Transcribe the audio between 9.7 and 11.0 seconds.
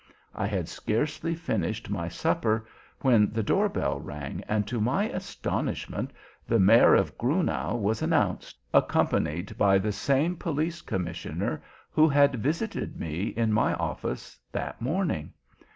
the same Police